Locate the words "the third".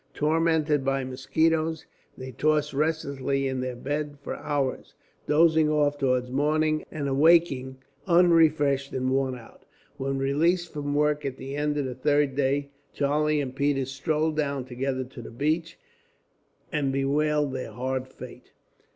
11.85-12.35